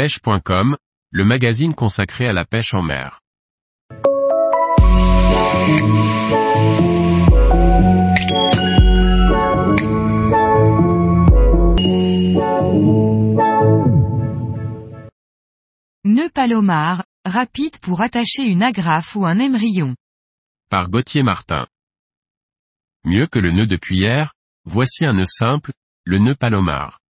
[0.00, 0.78] pêche.com,
[1.10, 3.20] le magazine consacré à la pêche en mer.
[16.06, 19.94] Nœud palomar, rapide pour attacher une agrafe ou un émerillon.
[20.70, 21.66] Par Gauthier Martin.
[23.04, 24.32] Mieux que le nœud de cuillère,
[24.64, 25.72] voici un nœud simple,
[26.06, 27.00] le nœud palomar.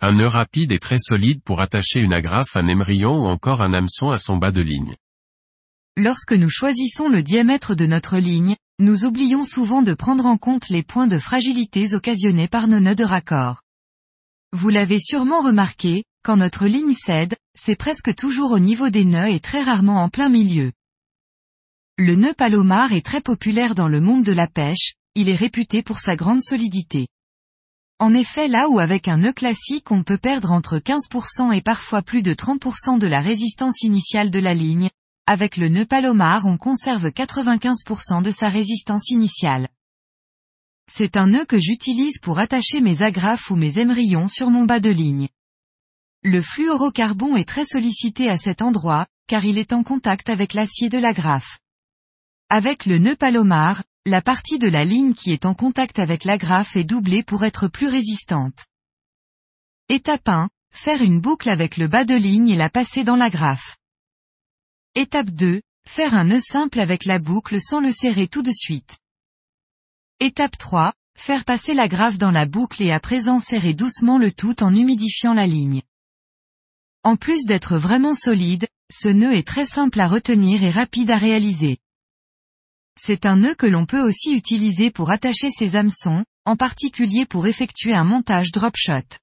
[0.00, 3.72] Un nœud rapide et très solide pour attacher une agrafe, un émerillon ou encore un
[3.72, 4.96] hameçon à son bas de ligne.
[5.96, 10.68] Lorsque nous choisissons le diamètre de notre ligne, nous oublions souvent de prendre en compte
[10.68, 13.62] les points de fragilité occasionnés par nos nœuds de raccord.
[14.52, 19.28] Vous l'avez sûrement remarqué, quand notre ligne cède, c'est presque toujours au niveau des nœuds
[19.28, 20.72] et très rarement en plein milieu.
[21.96, 25.82] Le nœud palomar est très populaire dans le monde de la pêche, il est réputé
[25.82, 27.06] pour sa grande solidité.
[28.04, 32.02] En effet là où avec un nœud classique on peut perdre entre 15% et parfois
[32.02, 34.90] plus de 30% de la résistance initiale de la ligne,
[35.26, 39.70] avec le nœud palomar on conserve 95% de sa résistance initiale.
[40.86, 44.80] C'est un nœud que j'utilise pour attacher mes agrafes ou mes émerillons sur mon bas
[44.80, 45.30] de ligne.
[46.22, 50.90] Le fluorocarbon est très sollicité à cet endroit, car il est en contact avec l'acier
[50.90, 51.58] de l'agrafe.
[52.50, 56.76] Avec le nœud palomar, la partie de la ligne qui est en contact avec l'agrafe
[56.76, 58.66] est doublée pour être plus résistante.
[59.88, 60.50] Étape 1.
[60.72, 63.78] Faire une boucle avec le bas de ligne et la passer dans l'agrafe.
[64.94, 65.62] Étape 2.
[65.88, 68.98] Faire un nœud simple avec la boucle sans le serrer tout de suite.
[70.20, 70.92] Étape 3.
[71.16, 75.32] Faire passer l'agrafe dans la boucle et à présent serrer doucement le tout en humidifiant
[75.32, 75.80] la ligne.
[77.04, 81.16] En plus d'être vraiment solide, ce nœud est très simple à retenir et rapide à
[81.16, 81.78] réaliser.
[82.96, 87.46] C'est un nœud que l'on peut aussi utiliser pour attacher ses hameçons, en particulier pour
[87.46, 89.18] effectuer un montage drop shot.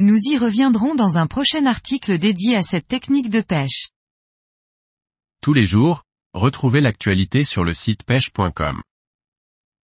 [0.00, 3.90] Nous y reviendrons dans un prochain article dédié à cette technique de pêche.
[5.40, 6.02] Tous les jours,
[6.34, 8.82] retrouvez l'actualité sur le site pêche.com.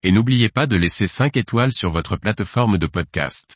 [0.03, 3.55] Et n'oubliez pas de laisser 5 étoiles sur votre plateforme de podcast.